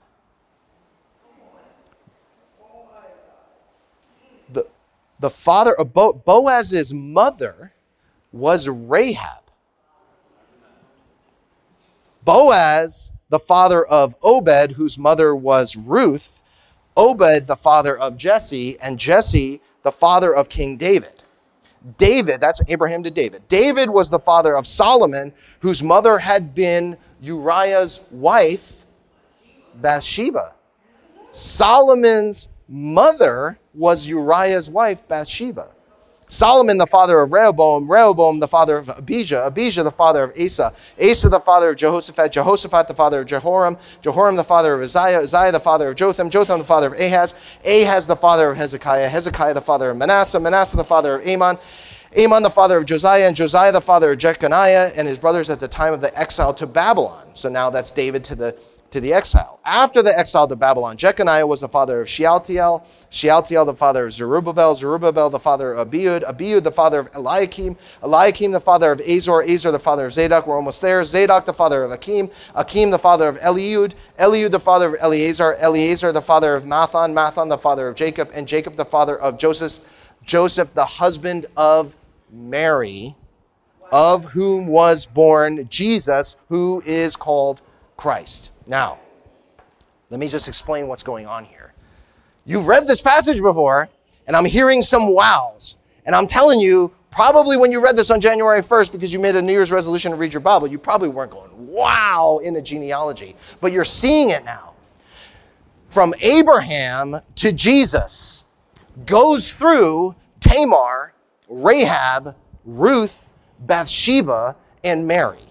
[4.50, 4.66] The,
[5.18, 7.72] the father of Bo, Boaz's mother
[8.32, 9.42] was Rahab.
[12.26, 16.42] Boaz, the father of Obed, whose mother was Ruth,
[16.96, 21.22] Obed, the father of Jesse, and Jesse, the father of King David.
[21.98, 23.46] David, that's Abraham to David.
[23.46, 28.82] David was the father of Solomon, whose mother had been Uriah's wife,
[29.76, 30.52] Bathsheba.
[31.30, 35.68] Solomon's mother was Uriah's wife, Bathsheba.
[36.28, 40.72] Solomon, the father of Rehoboam, Rehoboam, the father of Abijah, Abijah, the father of Asa,
[41.00, 45.20] Asa, the father of Jehoshaphat, Jehoshaphat, the father of Jehoram, Jehoram, the father of Uzziah,
[45.20, 47.34] Uzziah, the father of Jotham, Jotham, the father of Ahaz,
[47.64, 51.58] Ahaz, the father of Hezekiah, Hezekiah, the father of Manasseh, Manasseh, the father of Amon,
[52.18, 55.60] Amon, the father of Josiah, and Josiah, the father of Jeconiah, and his brothers at
[55.60, 57.24] the time of the exile to Babylon.
[57.34, 58.56] So now that's David to the
[58.96, 59.61] to the exile.
[59.66, 64.14] After the exile to Babylon, Jeconiah was the father of Shealtiel, Shealtiel the father of
[64.14, 69.00] Zerubbabel, Zerubbabel the father of Abiud, Abiud the father of Eliakim, Eliakim the father of
[69.00, 72.90] Azor, Azor the father of Zadok, we're almost there, Zadok the father of Akim, Akim
[72.90, 77.50] the father of Eliud, Eliud the father of Eleazar, Eleazar the father of Matthan, Matthan
[77.50, 79.87] the father of Jacob, and Jacob the father of Joseph,
[80.24, 81.94] Joseph the husband of
[82.32, 83.14] Mary,
[83.92, 87.61] of whom was born Jesus, who is called
[87.98, 88.52] Christ.
[88.66, 88.98] Now,
[90.11, 91.72] let me just explain what's going on here.
[92.44, 93.88] You've read this passage before,
[94.26, 95.79] and I'm hearing some wows.
[96.05, 99.35] And I'm telling you, probably when you read this on January 1st, because you made
[99.35, 102.62] a New Year's resolution to read your Bible, you probably weren't going, wow, in a
[102.62, 103.35] genealogy.
[103.61, 104.74] But you're seeing it now.
[105.90, 108.44] From Abraham to Jesus
[109.07, 111.12] goes through Tamar,
[111.48, 115.45] Rahab, Ruth, Bathsheba, and Mary.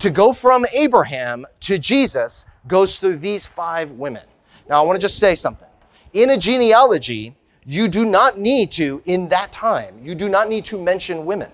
[0.00, 4.24] To go from Abraham to Jesus goes through these five women.
[4.68, 5.68] Now, I want to just say something.
[6.12, 7.34] In a genealogy,
[7.64, 11.50] you do not need to, in that time, you do not need to mention women.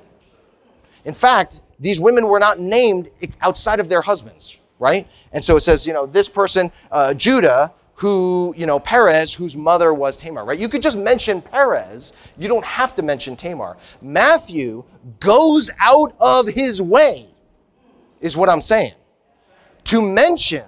[1.04, 5.06] In fact, these women were not named outside of their husbands, right?
[5.32, 9.56] And so it says, you know, this person, uh, Judah, who, you know, Perez, whose
[9.56, 10.58] mother was Tamar, right?
[10.58, 12.16] You could just mention Perez.
[12.38, 13.76] You don't have to mention Tamar.
[14.02, 14.84] Matthew
[15.20, 17.28] goes out of his way,
[18.24, 18.94] is what I'm saying,
[19.84, 20.64] to mention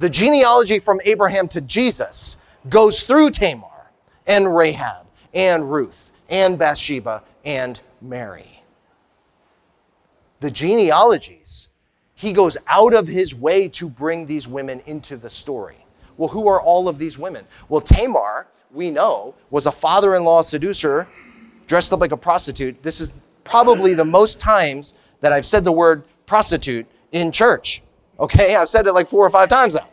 [0.00, 3.92] the genealogy from Abraham to Jesus goes through Tamar
[4.26, 8.60] and Rahab and Ruth and Bathsheba and Mary.
[10.40, 11.68] The genealogies,
[12.16, 15.86] he goes out of his way to bring these women into the story.
[16.16, 17.44] Well, who are all of these women?
[17.68, 21.06] Well, Tamar, we know, was a father in law seducer
[21.68, 22.82] dressed up like a prostitute.
[22.82, 23.12] This is
[23.44, 27.82] probably the most times that I've said the word prostitute in church.
[28.20, 29.88] Okay, I've said it like four or five times now.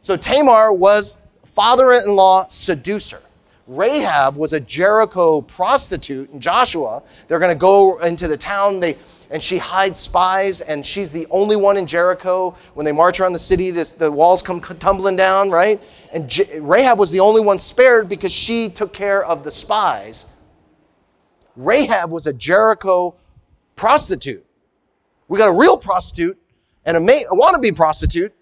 [0.00, 3.20] So Tamar was father-in-law seducer.
[3.66, 7.02] Rahab was a Jericho prostitute in Joshua.
[7.28, 8.80] They're going to go into the town.
[8.80, 8.96] They
[9.30, 12.56] and she hides spies, and she's the only one in Jericho.
[12.72, 15.78] When they march around the city, this, the walls come tumbling down, right?
[16.14, 20.40] And Rahab was the only one spared because she took care of the spies.
[21.56, 23.14] Rahab was a Jericho
[23.76, 24.43] prostitute.
[25.28, 26.38] We got a real prostitute
[26.84, 28.32] and a, ma- a wannabe prostitute.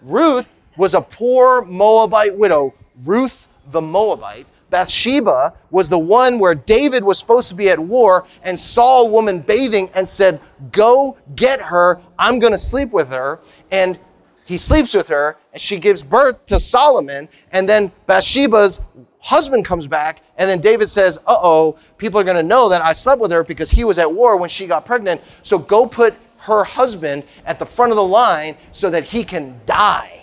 [0.00, 2.74] Ruth was a poor Moabite widow,
[3.04, 4.46] Ruth the Moabite.
[4.70, 9.06] Bathsheba was the one where David was supposed to be at war and saw a
[9.06, 10.40] woman bathing and said,
[10.72, 12.00] Go get her.
[12.18, 13.38] I'm going to sleep with her.
[13.70, 13.98] And
[14.46, 17.28] he sleeps with her and she gives birth to Solomon.
[17.52, 18.80] And then Bathsheba's
[19.22, 20.22] husband comes back.
[20.36, 23.30] And then David says, Uh oh, people are going to know that I slept with
[23.30, 25.22] her because he was at war when she got pregnant.
[25.42, 29.58] So go put her husband at the front of the line so that he can
[29.64, 30.18] die.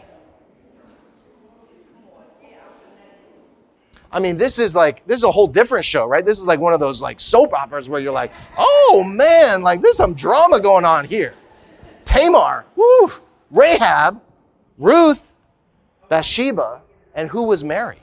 [4.12, 6.26] I mean, this is like, this is a whole different show, right?
[6.26, 9.82] This is like one of those like soap operas where you're like, oh man, like
[9.82, 11.36] there's some drama going on here.
[12.06, 13.10] Tamar, woo,
[13.52, 14.20] Rahab,
[14.80, 15.32] Ruth,
[16.10, 16.82] Bathsheba,
[17.14, 18.00] and who was Mary?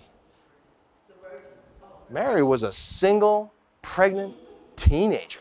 [2.11, 3.52] Mary was a single,
[3.82, 4.34] pregnant
[4.76, 5.40] teenager.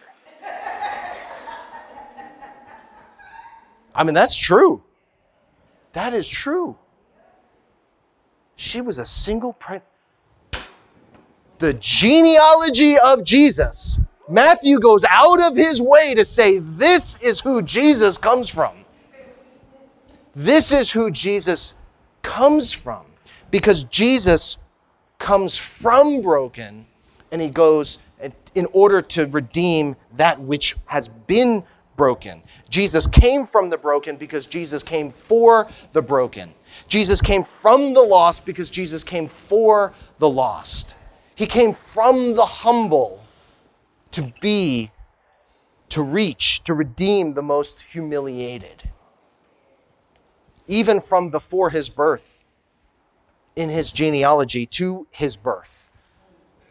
[3.93, 4.83] I mean, that's true.
[5.93, 6.75] That is true.
[8.57, 9.85] She was a single pregnant.
[11.59, 13.99] The genealogy of Jesus.
[14.27, 18.73] Matthew goes out of his way to say, This is who Jesus comes from.
[20.33, 21.75] This is who Jesus
[22.21, 23.05] comes from.
[23.51, 24.57] Because Jesus
[25.19, 26.85] comes from broken
[27.31, 28.01] and he goes
[28.55, 31.63] in order to redeem that which has been
[31.95, 32.41] broken.
[32.69, 36.53] Jesus came from the broken because Jesus came for the broken.
[36.87, 40.93] Jesus came from the lost because Jesus came for the lost.
[41.35, 43.23] He came from the humble
[44.11, 44.91] to be,
[45.89, 48.89] to reach, to redeem the most humiliated.
[50.67, 52.44] Even from before his birth,
[53.55, 55.85] in his genealogy to his birth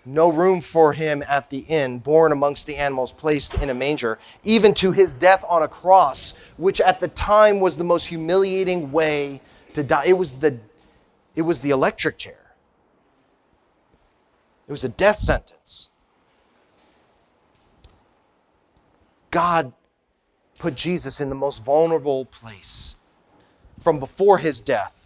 [0.06, 4.18] no room for him at the inn, born amongst the animals, placed in a manger,
[4.42, 8.92] even to his death on a cross, which at the time was the most humiliating
[8.92, 9.40] way
[9.72, 10.04] to die.
[10.06, 10.58] It was the,
[11.34, 12.54] it was the electric chair.
[14.68, 15.90] It was a death sentence.
[19.30, 19.72] God
[20.58, 22.94] put Jesus in the most vulnerable place
[23.78, 25.03] from before his death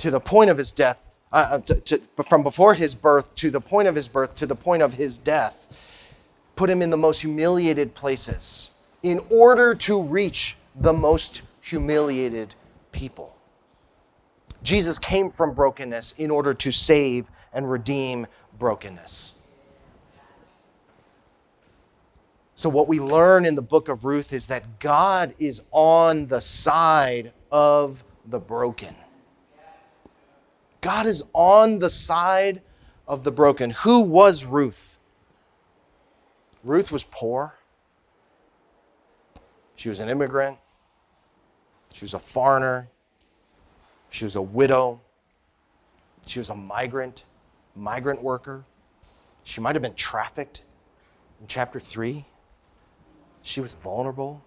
[0.00, 0.96] to the point of his death
[1.32, 4.46] uh, uh, to, to, from before his birth to the point of his birth to
[4.46, 5.68] the point of his death,
[6.56, 8.70] put him in the most humiliated places
[9.02, 12.54] in order to reach the most humiliated
[12.92, 13.36] people.
[14.62, 18.26] Jesus came from brokenness in order to save and redeem
[18.58, 19.36] brokenness.
[22.56, 26.40] So, what we learn in the book of Ruth is that God is on the
[26.40, 28.94] side of the broken.
[30.80, 32.62] God is on the side
[33.06, 33.70] of the broken.
[33.70, 34.98] Who was Ruth?
[36.64, 37.54] Ruth was poor.
[39.76, 40.58] She was an immigrant.
[41.92, 42.88] She was a foreigner.
[44.10, 45.00] She was a widow.
[46.26, 47.24] She was a migrant,
[47.74, 48.64] migrant worker.
[49.42, 50.62] She might have been trafficked
[51.40, 52.24] in chapter 3.
[53.42, 54.42] She was vulnerable.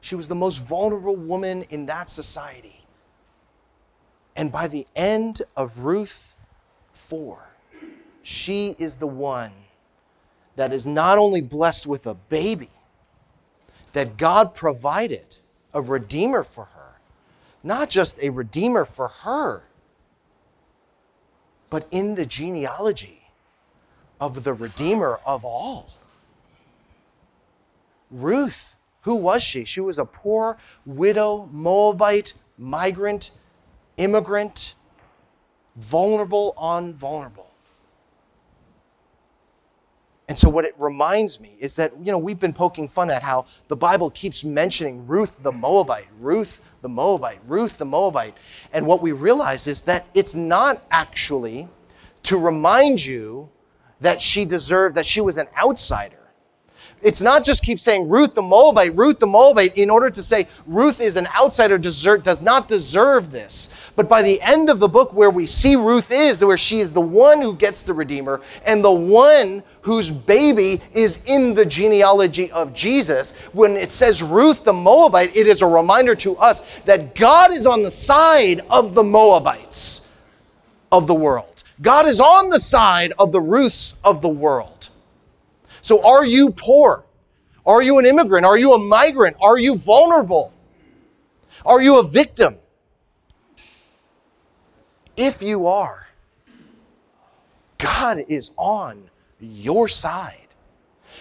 [0.00, 2.81] She was the most vulnerable woman in that society.
[4.36, 6.34] And by the end of Ruth
[6.92, 7.38] 4,
[8.22, 9.52] she is the one
[10.56, 12.70] that is not only blessed with a baby,
[13.92, 15.36] that God provided
[15.74, 16.92] a redeemer for her.
[17.62, 19.64] Not just a redeemer for her,
[21.70, 23.22] but in the genealogy
[24.20, 25.88] of the redeemer of all.
[28.10, 29.64] Ruth, who was she?
[29.64, 33.30] She was a poor widow, Moabite, migrant
[33.96, 34.74] immigrant,
[35.76, 37.48] vulnerable on vulnerable.
[40.28, 43.22] And so, what it reminds me is that, you know, we've been poking fun at
[43.22, 48.34] how the Bible keeps mentioning Ruth the Moabite, Ruth the Moabite, Ruth the Moabite.
[48.72, 51.68] And what we realize is that it's not actually
[52.22, 53.50] to remind you
[54.00, 56.21] that she deserved, that she was an outsider
[57.02, 60.46] it's not just keep saying Ruth the Moabite, Ruth the Moabite, in order to say
[60.66, 63.74] Ruth is an outsider, desert, does not deserve this.
[63.96, 66.92] But by the end of the book, where we see Ruth is, where she is
[66.92, 72.50] the one who gets the Redeemer and the one whose baby is in the genealogy
[72.52, 77.16] of Jesus, when it says Ruth the Moabite, it is a reminder to us that
[77.16, 80.14] God is on the side of the Moabites
[80.92, 81.64] of the world.
[81.80, 84.88] God is on the side of the Ruths of the world.
[85.82, 87.04] So are you poor?
[87.66, 88.46] Are you an immigrant?
[88.46, 89.36] Are you a migrant?
[89.40, 90.52] Are you vulnerable?
[91.64, 92.56] Are you a victim?
[95.16, 96.06] If you are,
[97.78, 100.38] God is on your side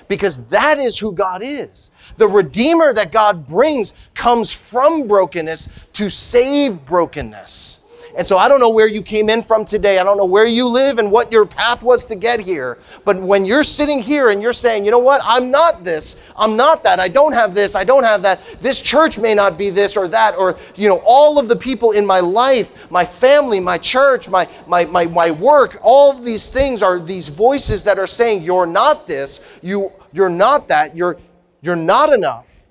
[0.07, 1.91] because that is who God is.
[2.17, 7.80] The Redeemer that God brings comes from brokenness to save brokenness.
[8.17, 9.99] And so I don't know where you came in from today.
[9.99, 12.77] I don't know where you live and what your path was to get here.
[13.05, 16.55] But when you're sitting here and you're saying, you know what, I'm not this, I'm
[16.57, 19.69] not that, I don't have this, I don't have that, this church may not be
[19.69, 23.59] this or that, or, you know, all of the people in my life, my family,
[23.59, 27.97] my church, my, my, my, my work, all of these things are these voices that
[27.97, 31.17] are saying, you're not this, you, you're not that, you're,
[31.61, 32.69] you're not enough.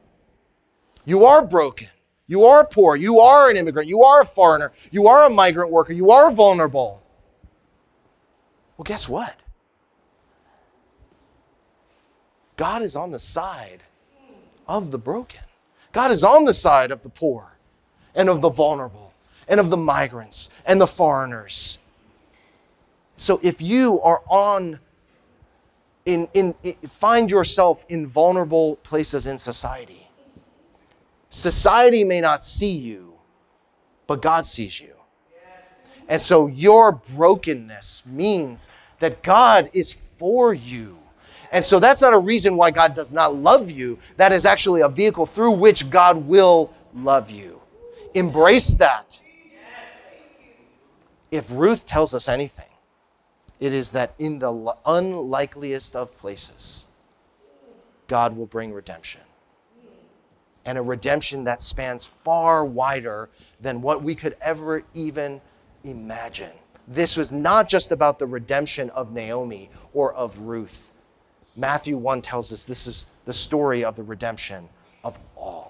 [1.04, 1.88] You are broken.
[2.30, 2.94] You are poor.
[2.94, 3.88] You are an immigrant.
[3.88, 4.70] You are a foreigner.
[4.92, 5.92] You are a migrant worker.
[5.92, 7.02] You are vulnerable.
[8.76, 9.34] Well, guess what?
[12.56, 13.82] God is on the side
[14.68, 15.40] of the broken.
[15.90, 17.56] God is on the side of the poor
[18.14, 19.12] and of the vulnerable
[19.48, 21.80] and of the migrants and the foreigners.
[23.16, 24.78] So if you are on
[26.04, 29.99] in, in, in find yourself in vulnerable places in society,
[31.30, 33.14] Society may not see you,
[34.06, 34.94] but God sees you.
[36.08, 40.98] And so your brokenness means that God is for you.
[41.52, 43.98] And so that's not a reason why God does not love you.
[44.16, 47.60] That is actually a vehicle through which God will love you.
[48.14, 49.20] Embrace that.
[51.30, 52.64] If Ruth tells us anything,
[53.60, 56.86] it is that in the unlikeliest of places,
[58.08, 59.20] God will bring redemption.
[60.66, 63.30] And a redemption that spans far wider
[63.60, 65.40] than what we could ever even
[65.84, 66.52] imagine.
[66.86, 70.92] This was not just about the redemption of Naomi or of Ruth.
[71.56, 74.68] Matthew 1 tells us this is the story of the redemption
[75.04, 75.69] of all.